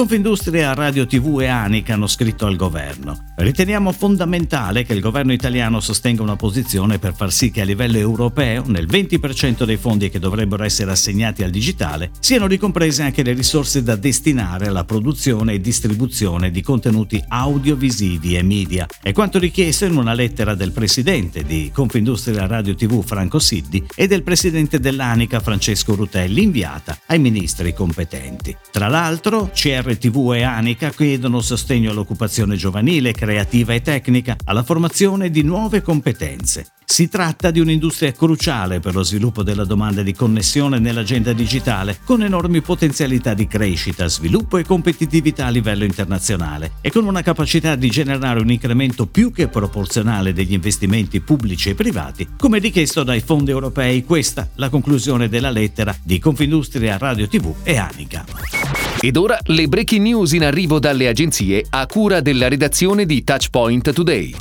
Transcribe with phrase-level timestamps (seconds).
[0.00, 3.32] Confindustria, Radio TV e Anica hanno scritto al governo.
[3.36, 7.98] Riteniamo fondamentale che il governo italiano sostenga una posizione per far sì che a livello
[7.98, 13.32] europeo, nel 20% dei fondi che dovrebbero essere assegnati al digitale, siano ricomprese anche le
[13.34, 18.86] risorse da destinare alla produzione e distribuzione di contenuti audiovisivi e media.
[19.02, 24.06] È quanto richiesto in una lettera del presidente di Confindustria Radio TV Franco Siddi e
[24.06, 28.56] del presidente dell'Anica Francesco Rutelli inviata ai ministri competenti.
[28.70, 35.30] Tra l'altro, CR RTV e Anica chiedono sostegno all'occupazione giovanile, creativa e tecnica, alla formazione
[35.30, 36.72] di nuove competenze.
[36.90, 42.24] Si tratta di un'industria cruciale per lo sviluppo della domanda di connessione nell'agenda digitale, con
[42.24, 47.88] enormi potenzialità di crescita, sviluppo e competitività a livello internazionale e con una capacità di
[47.90, 53.52] generare un incremento più che proporzionale degli investimenti pubblici e privati, come richiesto dai fondi
[53.52, 54.04] europei.
[54.04, 58.59] Questa la conclusione della lettera di Confindustria Radio TV e Anica.
[59.02, 63.94] Ed ora le breaking news in arrivo dalle agenzie a cura della redazione di Touchpoint
[63.94, 64.34] Today.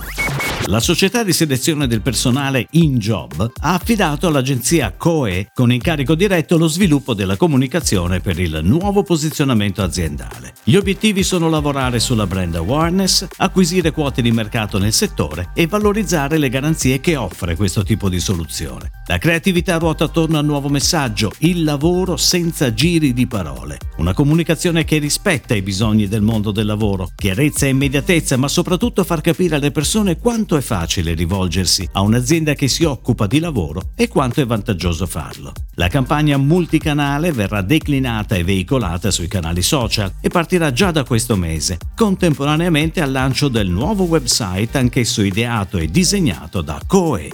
[0.67, 6.69] La società di selezione del personale InJob ha affidato all'agenzia COE con incarico diretto lo
[6.69, 10.53] sviluppo della comunicazione per il nuovo posizionamento aziendale.
[10.63, 16.39] Gli obiettivi sono lavorare sulla brand awareness, acquisire quote di mercato nel settore e valorizzare
[16.39, 18.91] le garanzie che offre questo tipo di soluzione.
[19.07, 23.79] La creatività ruota attorno al nuovo messaggio, il lavoro senza giri di parole.
[24.01, 29.05] Una comunicazione che rispetta i bisogni del mondo del lavoro, chiarezza e immediatezza, ma soprattutto
[29.05, 33.91] far capire alle persone quanto è facile rivolgersi a un'azienda che si occupa di lavoro
[33.95, 35.53] e quanto è vantaggioso farlo.
[35.75, 41.37] La campagna multicanale verrà declinata e veicolata sui canali social e partirà già da questo
[41.37, 47.31] mese, contemporaneamente al lancio del nuovo website anch'esso ideato e disegnato da Coe.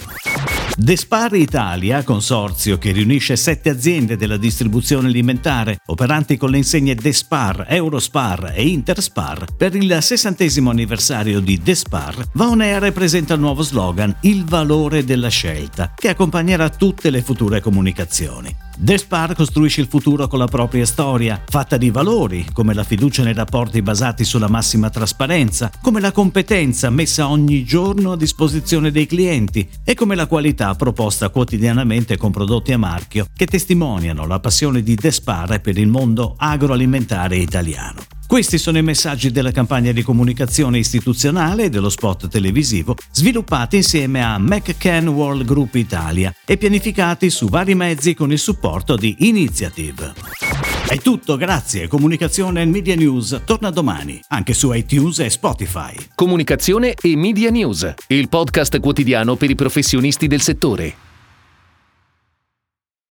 [0.79, 7.65] Despar Italia, consorzio che riunisce sette aziende della distribuzione alimentare operanti con le insegne Despar,
[7.67, 13.39] Eurospar e Interspar, per il sessantesimo anniversario di Despar, va on air e presenta il
[13.39, 18.66] nuovo slogan Il valore della scelta, che accompagnerà tutte le future comunicazioni.
[18.79, 23.33] Despar costruisce il futuro con la propria storia, fatta di valori, come la fiducia nei
[23.33, 29.67] rapporti basati sulla massima trasparenza, come la competenza messa ogni giorno a disposizione dei clienti
[29.83, 34.93] e come la qualità proposta quotidianamente con prodotti a marchio che testimoniano la passione di
[34.93, 38.16] Despar per il mondo agroalimentare italiano.
[38.27, 44.21] Questi sono i messaggi della campagna di comunicazione istituzionale e dello spot televisivo sviluppati insieme
[44.21, 50.13] a McCann World Group Italia e pianificati su vari mezzi con il supporto di Initiative.
[50.89, 51.87] È tutto, grazie.
[51.87, 55.95] Comunicazione e Media News torna domani, anche su iTunes e Spotify.
[56.13, 61.06] Comunicazione e Media News, il podcast quotidiano per i professionisti del settore.